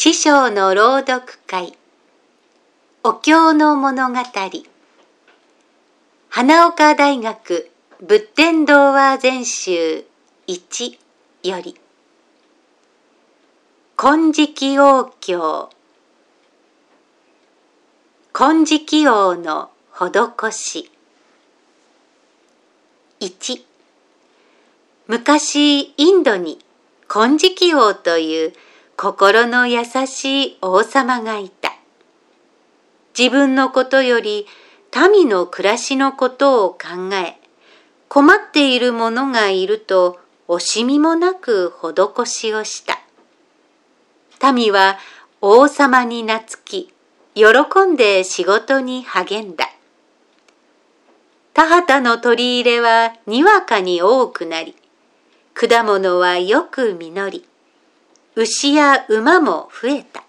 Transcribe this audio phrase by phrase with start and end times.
[0.00, 1.76] 師匠の朗読会。
[3.02, 4.16] お経の物語。
[6.28, 7.68] 花岡大学
[8.00, 10.04] 仏典童話全集
[10.46, 10.98] 1
[11.42, 11.74] より。
[13.96, 15.68] 金色王経。
[18.32, 20.92] 金色王の施し。
[23.18, 23.64] 1
[25.08, 26.60] 昔インドに
[27.08, 28.52] 金色王という
[29.00, 31.72] 心の優しい王様がいた。
[33.16, 34.44] 自分のことより
[35.12, 37.38] 民の暮らしのことを考え、
[38.08, 42.84] 困っている者がいると惜しみもなく施しをし
[44.40, 44.52] た。
[44.52, 44.98] 民は
[45.40, 46.92] 王様に懐き、
[47.36, 47.44] 喜
[47.86, 49.70] んで仕事に励んだ。
[51.54, 54.74] 田畑の取り入れはにわかに多くなり、
[55.54, 57.48] 果物はよく実り、
[58.40, 60.22] 牛や馬も増えた。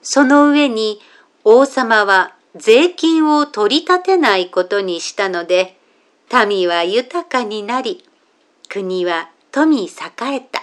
[0.00, 1.00] その上に
[1.42, 5.76] 王様は税金を取り立てないことにしたので、
[6.46, 8.08] 民は豊かになり、
[8.68, 10.62] 国は富栄えた。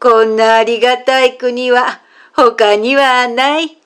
[0.00, 2.00] こんなありがたい国は
[2.34, 3.78] 他にはない。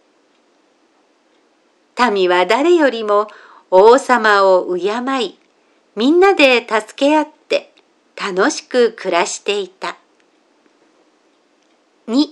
[2.11, 3.29] 民は誰よりも
[3.71, 4.89] 王様を敬
[5.23, 5.39] い、
[5.97, 7.75] みんなで助け合って
[8.17, 10.00] 楽しく暮らしていた。
[12.11, 12.31] 2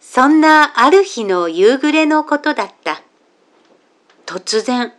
[0.00, 3.00] そんなある日の夕暮れのことだった。
[4.26, 4.92] 突然、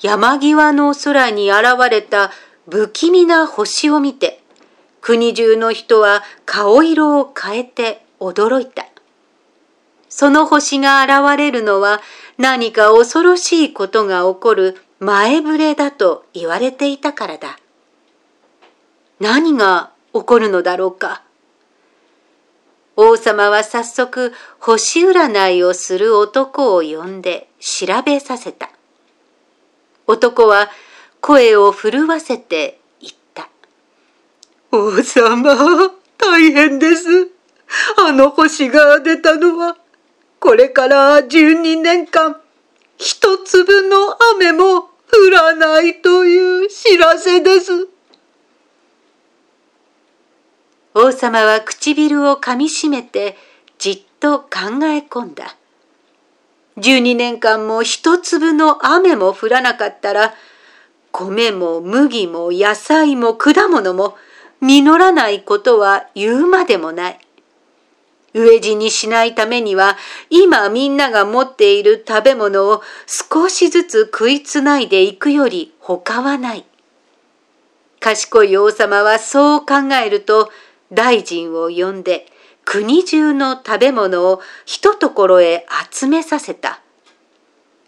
[0.00, 2.32] 山際の空に現れた
[2.68, 4.42] 不気味な星を見て、
[5.00, 8.86] 国中の人は顔色を変えて驚いた。
[10.08, 12.00] その星が現れるのは
[12.36, 17.60] 何か恐ろしいことが起こる前触れだと言われていたからだ。
[19.20, 21.22] 何が起こるのだろうか。
[23.04, 28.70] 王様は早速星占いをする男を呼んで調べさせた。
[30.06, 30.70] 男は
[31.20, 33.48] 声を震わせて言った。
[34.70, 35.56] 王様、
[36.16, 37.28] 大変です。
[37.98, 39.76] あの星が出たのは、
[40.38, 42.40] これから12年間、
[42.98, 47.91] 一粒の雨も降らないという知らせです。
[50.94, 53.36] 王様は唇をかみしめて
[53.78, 54.48] じっと考
[54.84, 55.56] え込んだ。
[56.76, 60.34] 12年間も一粒の雨も降らなかったら、
[61.10, 64.16] 米も麦も野菜も果物も
[64.60, 67.18] 実らないことは言うまでもない。
[68.34, 69.96] 飢え死にしないためには、
[70.30, 76.64] 今みんなが持っている食べ物を少しずつ食いつないでいくより他はない。
[78.00, 80.50] 賢い王様はそう考えると、
[80.92, 82.26] 大臣を呼んで
[82.64, 86.80] 国中の食べ物をひとところへ集めさせた。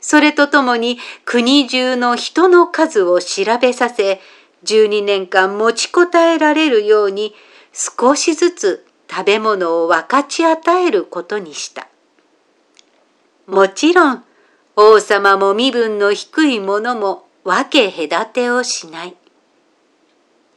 [0.00, 4.20] それとともに国中の人の数を調べさせ、
[4.64, 7.34] 12年間持ちこたえられるように
[7.72, 11.88] 少しずつ食べ物を分かち与えることにした。
[13.46, 14.24] もちろん
[14.76, 19.16] 王様も身分の低い者も分け隔てをしない。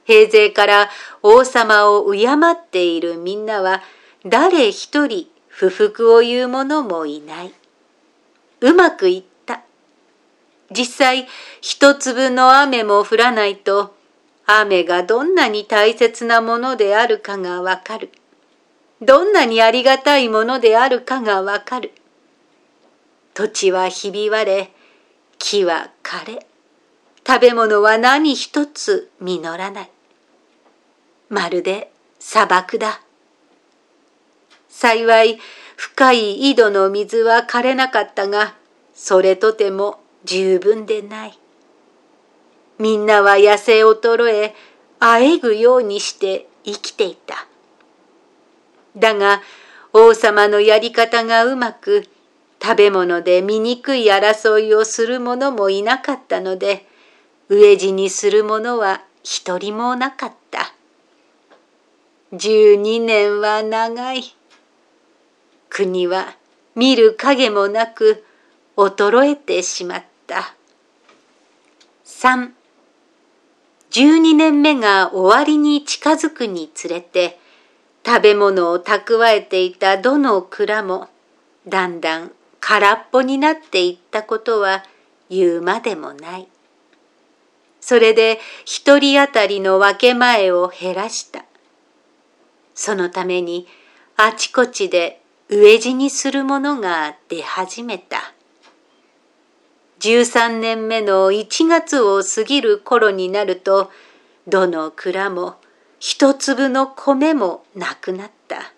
[0.07, 0.89] 平勢から
[1.21, 3.81] 王様を敬っているみんなは
[4.25, 7.53] 誰一人不服を言う者もいない。
[8.61, 9.63] うまくいった。
[10.71, 11.27] 実際
[11.59, 13.95] 一粒の雨も降らないと
[14.45, 18.09] 雨がどんなに大切なものであるかがわかる。
[19.01, 21.91] どんなにありがたいものであるかがわかる。
[23.33, 24.71] 土地はひび割れ、
[25.37, 26.47] 木は枯れ、
[27.27, 29.91] 食べ物は何一つ実らない。
[31.29, 33.01] まるで砂漠だ。
[34.69, 35.39] 幸い
[35.75, 38.55] 深い井戸の水は枯れなかったが、
[38.93, 41.37] それとても十分でない。
[42.79, 44.55] みんなは痩せ衰え、
[44.99, 47.47] あえぐようにして生きていた。
[48.95, 49.41] だが
[49.93, 52.07] 王様のやり方がうまく、
[52.61, 56.87] 食べ物で醜い争いをする者もいなかったので、
[57.49, 60.76] 飢え死にする者は一人もなかった。
[62.33, 64.35] 12年は長い。
[65.69, 66.35] 国は
[66.75, 68.25] 見る影もなく
[68.75, 70.53] 衰えてしまった。
[72.05, 72.51] 3.
[73.91, 77.39] 12年目が終わりに近づくにつれて
[78.05, 81.07] 食べ物を蓄えていたどの蔵も
[81.65, 84.83] だんだん空っぽになっていったことは
[85.29, 86.47] 言うまでもない。
[87.79, 91.46] それで一人当たりの分け前を減らした。
[92.77, 93.67] そのために
[94.17, 95.19] あちこちで
[95.49, 98.33] 飢え死にする者が出始めた。
[99.99, 103.89] 13年目の1月を過ぎる頃になると、
[104.47, 105.55] どの蔵も
[105.97, 108.73] 一粒の米もなくなった。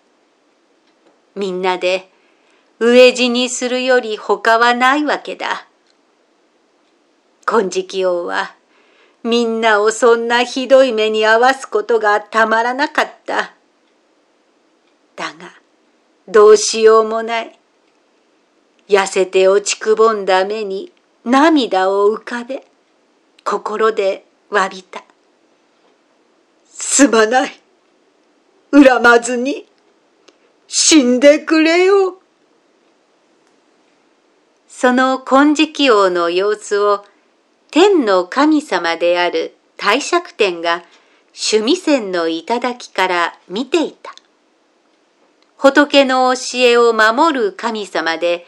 [1.34, 2.10] みんなで
[2.80, 5.66] 飢え死にするより他はないわけだ。
[7.44, 8.54] 金色王は
[9.22, 13.59] みんなをそんなひどい目に遭わすことがたまらなかった。
[15.20, 15.52] だが、
[16.26, 17.58] どうしようもない。
[18.88, 20.94] 痩せて落ちくぼんだ目に
[21.26, 22.66] 涙を浮かべ、
[23.44, 25.04] 心で詫びた。
[26.72, 27.50] すまない。
[28.72, 29.66] 恨まずに、
[30.66, 32.18] 死んでくれよ。
[34.68, 37.04] その金色王の様子を
[37.70, 40.82] 天の神様である帝釈天が
[41.34, 44.14] 趣味線の頂から見ていた。
[45.60, 48.46] 仏の教えを守る神様で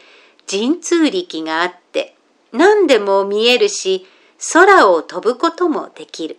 [0.49, 2.15] 神通力があって
[2.51, 4.07] 何でも見えるし
[4.51, 6.37] 空を飛ぶこともできる。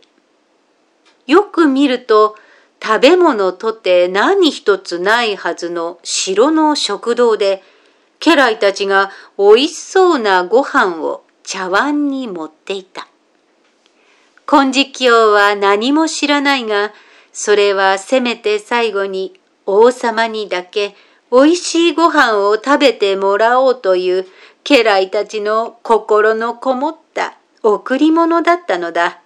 [1.28, 2.34] よく見ると
[2.82, 7.62] 食べ物とて何一つないはずの城の食堂で
[8.18, 13.06] 家来たちがおいしそうなご飯を茶碗に持っていた。
[14.44, 16.92] 金色王は何も知らないが、
[17.32, 20.94] それはせめて最後に王様にだけ
[21.30, 24.26] おいしいご飯を食べてもらおうという
[24.62, 29.20] 家来たちの心のこもった贈り物だったのだ。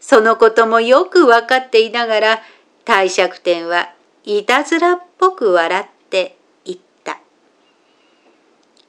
[0.00, 2.42] そのこともよくわかっていながら、
[2.84, 3.90] 帝釈天は
[4.24, 7.18] いたずらっぽく笑って言った。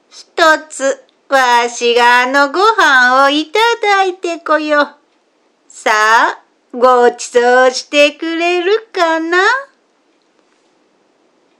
[0.08, 0.28] 一
[0.68, 4.88] つわしがあのご飯をいただいてこよう。
[5.68, 6.42] さあ、
[6.72, 9.38] ごちそうしてくれるかな？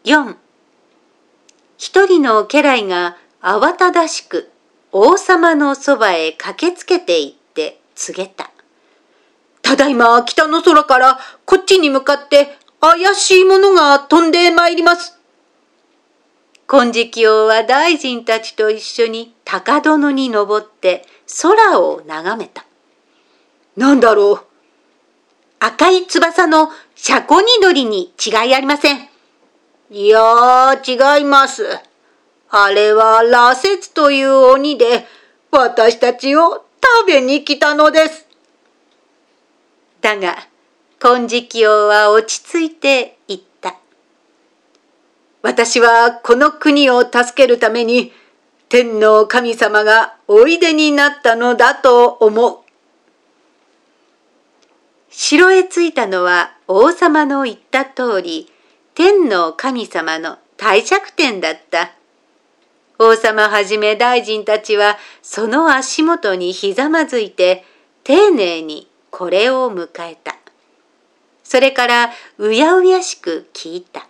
[0.05, 0.37] 四。
[1.77, 4.51] 一人の家来が慌ただしく
[4.93, 8.51] 王様のそばへ駆けつけて行って告げた。
[9.63, 15.19] ただいま北の空からこっちに向かって怪しいものが飛んでまいります。
[16.67, 21.05] 金色王は大臣たちと一緒に高殿に登って
[21.43, 22.65] 空を眺めた。
[23.77, 24.45] なんだろう
[25.59, 29.10] 赤い翼のシャコニドリに違いありません。
[29.93, 31.67] いやー、違います。
[32.49, 35.05] あれは羅刹という鬼で、
[35.51, 36.65] 私たちを
[37.03, 38.25] 食べに来たのです。
[40.01, 40.37] だが、
[41.01, 43.79] 金色王は落ち着いて言った。
[45.43, 48.13] 私はこの国を助けるために
[48.69, 52.59] 天の神様がおいでになったのだと思う。
[55.11, 58.53] 城へ着いたのは王様の言った通り、
[59.03, 61.93] 天の神様の帝釈天だった。
[62.99, 67.65] 王様はじめ大臣たちはその足元にひざまずいて
[68.05, 70.37] 丁寧にこれを迎えた。
[71.43, 74.07] それからうやうやしく聞いた。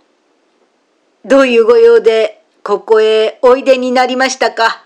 [1.25, 4.83] どういうご用でここへおいでになりましたか？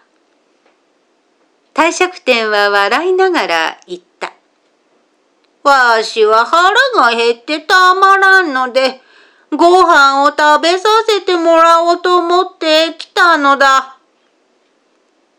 [1.73, 4.35] 帝釈天は笑いながら言った。
[5.63, 9.01] わしは腹が減ってたまらんので、
[9.57, 13.99] ご飯を食べさせてもらおうと思って来たのだ。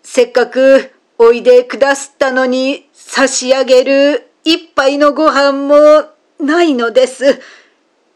[0.03, 7.41] せっかくおいでくだすったのに差し上げる一杯のご飯もないのです。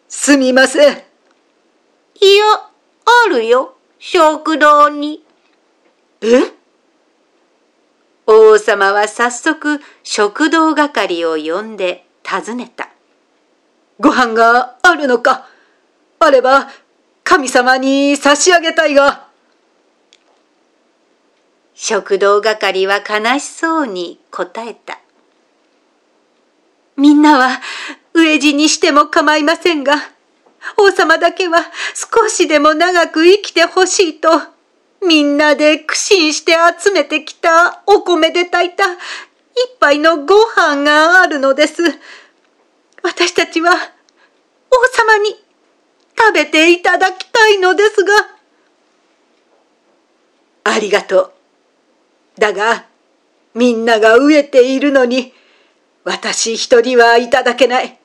[0.07, 0.93] すみません。
[0.93, 1.03] いや、
[3.25, 5.23] あるよ、食堂に。
[6.21, 6.53] え？
[8.27, 12.89] 王様は早速食堂係を呼んで尋ねた。
[13.99, 15.48] ご飯があるのか？
[16.19, 16.69] あれば
[17.23, 19.27] 神様に差し上げたいが。
[21.73, 24.99] 食堂係は悲しそうに答えた。
[26.97, 27.61] みんなは
[28.13, 29.95] 飢え死にしても構いませんが、
[30.77, 31.59] 王様だけは
[31.95, 34.29] 少しでも長く生きてほしいと、
[35.07, 38.97] みんなで苦心して集めてきたお米で炊いた一
[39.79, 41.81] 杯のご飯があるのです。
[43.03, 45.35] 私たちは王様に
[46.19, 48.13] 食べていただきたいのですが。
[50.65, 51.33] ありがと
[52.37, 52.39] う。
[52.39, 52.85] だが、
[53.53, 55.33] みんなが飢えているのに、
[56.03, 57.97] 私一人はいただけない。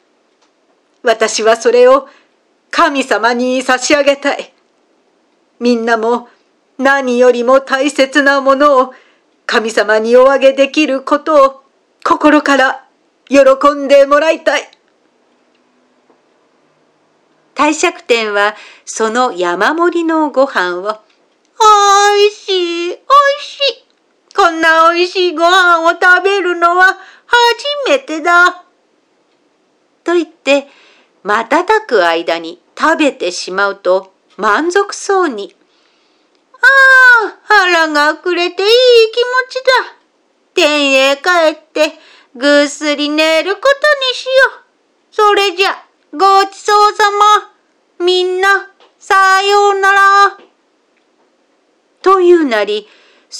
[1.03, 2.09] 私はそれを
[2.71, 4.53] 神様に差し上げたい。
[5.61, 6.29] みんなも
[6.79, 8.95] 何よりも大切なものを
[9.47, 11.65] 神様におあげできることを
[12.05, 12.85] 心から
[13.29, 13.41] 喜
[13.75, 14.63] んでもらいたい。
[17.55, 22.99] 帝釈天はその山盛りのご飯を、おいしい、おい
[23.41, 23.85] しい。
[24.37, 28.65] こんなおいしいご飯を食べるのは初めてだ。
[30.03, 30.69] と言って、
[31.23, 35.55] 瞬く間に食べてしまうと満足そうに。
[36.53, 38.69] ああ、腹がくれていい
[39.13, 39.71] 気持ちだ。
[40.55, 41.99] 天へ帰って
[42.35, 44.31] ぐっすり寝ることにしよ
[44.61, 44.65] う。
[45.13, 45.85] それじゃ、
[46.17, 47.03] ごちそうさ
[47.99, 48.05] ま。
[48.05, 50.39] みんな、さようなら。
[52.03, 52.87] というなり、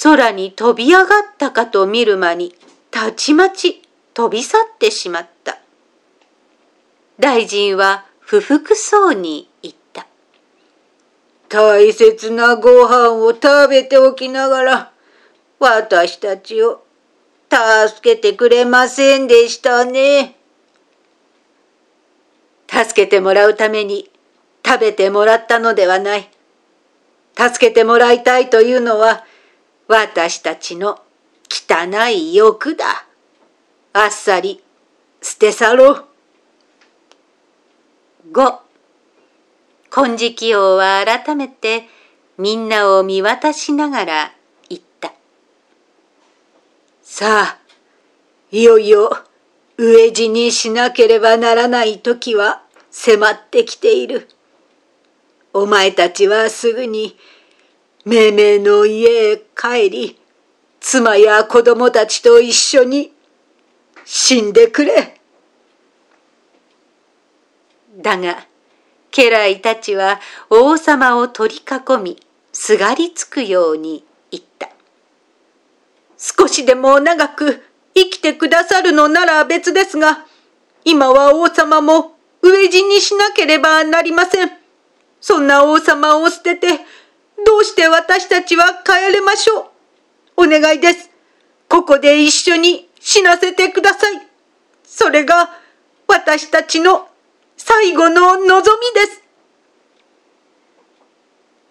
[0.03, 2.53] 空に飛び上がったかと見る間に、
[2.91, 3.81] たちまち
[4.13, 5.59] 飛び去ってしまった。
[7.17, 10.05] 大臣は不服そうに言った。
[11.47, 14.91] 大切なご飯を食べておきながら、
[15.59, 16.83] 私たちを
[17.49, 20.35] 助けてくれませんでしたね。
[22.75, 24.11] 助けてもらうために
[24.65, 26.29] 食べてもらったのではない。
[27.37, 29.23] 助けてもらいたいというのは
[29.87, 30.99] 私たちの
[31.49, 33.05] 汚い欲だ。
[33.93, 34.61] あっさり
[35.21, 36.05] 捨て去ろう。
[38.33, 38.57] 5
[39.89, 41.87] 金色王は改めて
[42.37, 44.33] みんなを見渡しながら
[44.67, 45.13] 言った。
[47.01, 47.57] さあ、
[48.51, 49.17] いよいよ
[49.77, 52.64] 飢え死にしなければならない時は
[52.97, 54.29] 迫ってきている。
[55.53, 57.17] お前たちはすぐに
[58.05, 60.19] 命名の家へ帰り、
[60.79, 63.11] 妻や子供たちと一緒に
[64.05, 65.19] 死んでくれ。
[67.97, 68.47] だが、
[69.11, 72.17] 家来たちは王様を取り囲み、
[72.53, 74.69] すがりつくように言った。
[76.17, 77.61] 少しでも長く
[77.93, 80.25] 生きてくださるのなら別ですが、
[80.85, 82.14] 今は王様も
[82.45, 84.51] 飢え死にしなければなりません。
[85.19, 86.67] そんな王様を捨てて、
[87.43, 89.71] どうして私たちは帰れましょ
[90.37, 90.45] う。
[90.45, 91.09] お願いです。
[91.67, 94.21] ここで一緒に死なせてください。
[94.83, 95.49] それが
[96.07, 97.07] 私たちの
[97.57, 98.61] 最後の望み
[98.93, 99.23] です。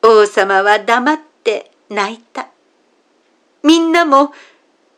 [0.03, 2.49] 王様は黙って泣いた。
[3.63, 4.33] みんなも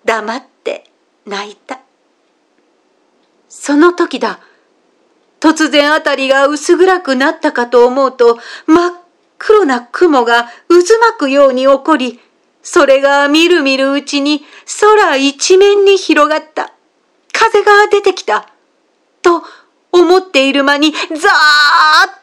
[0.07, 0.85] 黙って
[1.27, 1.81] 泣いた。
[3.49, 4.41] その時だ。
[5.41, 8.93] 突然あたりが薄暗くなったかと思うと真っ
[9.39, 12.21] 黒な雲が渦巻くように起こり、
[12.63, 14.43] それがみるみるうちに
[14.81, 16.73] 空一面に広がった。
[17.33, 18.49] 風が出てきた。
[19.23, 19.43] と
[19.93, 21.17] 思っている間にザーッ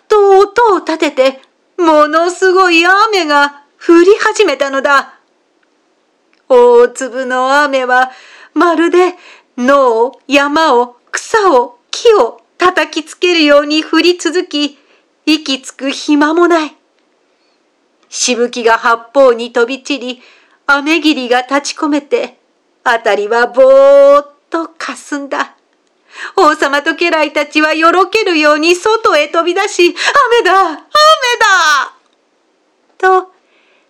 [0.08, 1.42] と音を立てて、
[1.78, 5.16] ものすごい雨が降り始めたのだ。
[6.50, 8.12] 大粒の雨は
[8.54, 9.16] まるで
[9.58, 14.78] 野を、山を、草を、木を叩きつけるように降り続き、
[15.26, 16.76] 息つく暇もない。
[18.08, 20.22] しぶきが八方に飛び散り、
[20.66, 22.38] 雨霧が立ち込めて、
[22.86, 25.58] あたりはぼーっと霞んだ。
[26.38, 29.94] 王様と家来たちはよろけるように外へ飛び出し、
[30.40, 30.88] 雨だ雨だ
[32.98, 33.34] と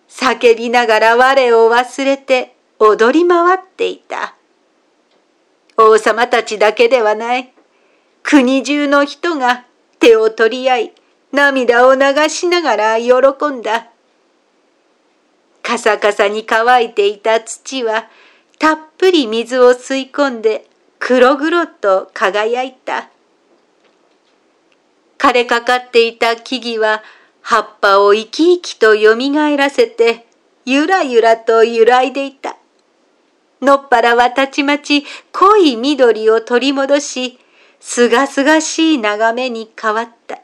[0.08, 4.34] 叫びながら我を忘れて踊り回っていた。
[5.76, 7.53] 王様たちだけではない。
[8.26, 9.66] 国中の人が
[10.00, 10.92] 手を取り合い、
[11.30, 12.00] 涙を流
[12.30, 13.12] しながら喜
[13.50, 13.90] んだ。
[15.62, 18.08] カサカサに乾いていた土は
[18.58, 20.66] たっぷり水を吸い込んで
[20.98, 23.10] 黒々と輝いた。
[25.18, 27.02] 枯れかかっていた木々は
[27.42, 30.26] 葉っぱを生き生きとよみがえらせて
[30.64, 32.56] ゆらゆらと揺らいでいた。
[33.60, 37.38] のっぱらはたちまち濃い緑を取り戻し、
[37.86, 40.40] すがすがしい眺めに変わった。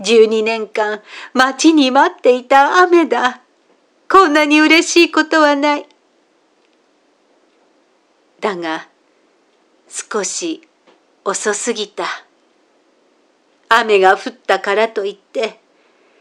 [0.00, 1.00] 十二年間
[1.32, 3.40] 待ちに待っていた雨だ。
[4.10, 5.86] こんなに嬉しいことはない。
[8.40, 8.88] だが、
[9.88, 10.68] 少し
[11.24, 12.04] 遅すぎた。
[13.68, 15.60] 雨が降ったからといって、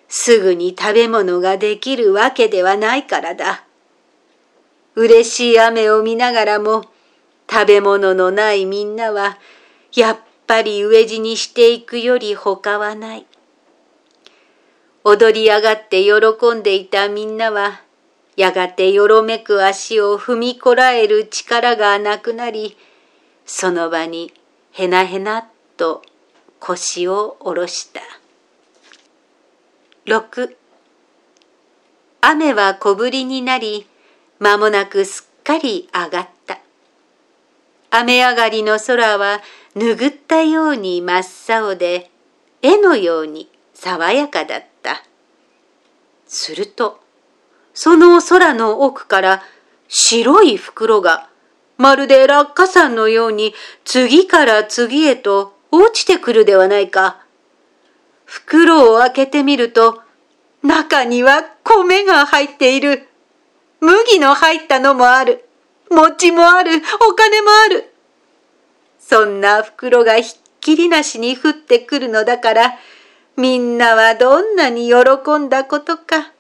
[0.07, 3.65] すぐに食べ物ができるわけではないからだ。
[4.93, 6.85] 嬉しい雨を見ながらも、
[7.49, 9.39] 食べ物のないみんなは、
[9.95, 13.25] やっぱり飢え死にしていくより他はない。
[15.03, 17.81] 踊り上がって喜んでいたみんなは、
[18.35, 22.77] やがてよろめく足を踏みこらえる力がなくなり、
[23.45, 24.33] その場に
[24.73, 26.03] へなへなと
[26.59, 28.01] 腰を下ろした。
[30.05, 30.55] 6
[32.21, 33.87] 雨は小降りになり、
[34.39, 36.59] 間もなくすっかり上がった。
[37.89, 39.41] 雨上がりの空は
[39.77, 42.09] 拭ったように真っ青で、
[42.61, 45.03] 絵のように爽やかだった。
[46.25, 46.99] すると、
[47.73, 49.43] その空の奥から
[49.87, 51.29] 白い袋が
[51.77, 53.53] まるで落下山のように
[53.85, 57.23] 次から次へと落ちてくるではないか。
[58.25, 60.01] 袋を開けてみると、
[60.63, 63.07] 中には米が入っている。
[63.79, 65.47] 麦の入ったのもある。
[65.91, 66.71] 餅もある。
[67.07, 67.93] お金もある。
[69.09, 72.73] そんな袋がひっきりなしに降ってくるのだから、
[73.37, 76.33] みんなはどんなに喜んだことか。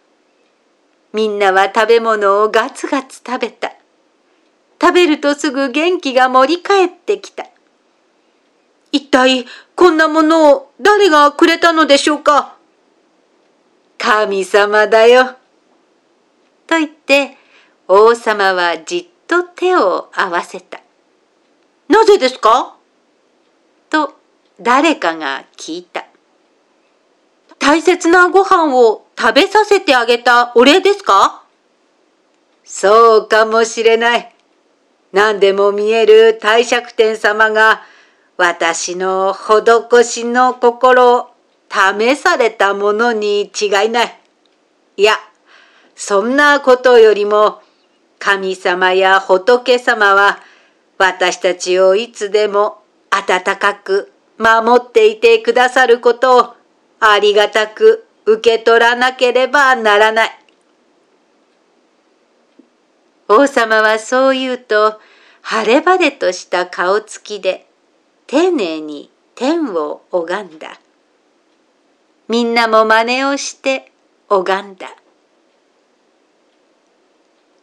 [1.13, 3.71] みんなは食べ物をガツガツ食べた。
[4.81, 7.45] 食べるとすぐ元気が盛り返ってきた。
[8.91, 9.45] 一体
[9.75, 12.57] こんなものを誰がくれたのでしょうか
[13.97, 15.37] 神様だよ。
[16.67, 17.37] と言って
[17.87, 20.81] 王様はじっと手を合わせた。
[21.97, 22.75] なぜですか？
[23.89, 24.13] と
[24.61, 26.05] 誰かが聞いた。
[27.57, 31.41] 大切なご飯を食べさせてあげたお礼ですか？
[32.63, 34.31] そうかもしれない。
[35.11, 37.81] 何でも見える帝釈天様が
[38.37, 41.31] 私の施しの心を
[41.67, 44.19] 試されたものに違いない。
[44.97, 45.13] いや、
[45.95, 47.63] そんなことよりも
[48.19, 50.37] 神様や仏様は
[50.97, 56.53] 私たちをいつでも温かく守っていてくださることを
[56.99, 60.29] ありがたく受け取らなければならない。
[63.29, 64.99] 王様はそう言うと
[65.41, 67.67] 晴れ晴れとした顔つきで
[68.25, 70.79] 丁寧に天を拝んだ。
[72.27, 73.91] みんなも真似をして
[74.29, 74.87] 拝んだ。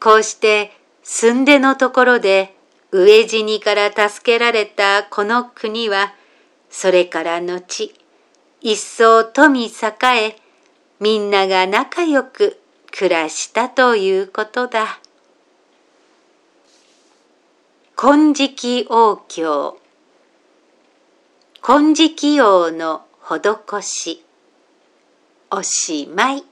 [0.00, 0.72] こうして
[1.02, 2.54] すんでのところで
[2.94, 6.14] 飢え死にから助けられたこの国は
[6.70, 7.92] それから後
[8.60, 9.70] 一層富栄
[10.16, 10.36] え
[11.00, 12.60] みんなが仲良く
[12.92, 15.00] 暮らしたということだ。
[17.96, 19.78] 金色王教
[21.60, 24.24] 金色王の施し
[25.50, 26.44] おしまい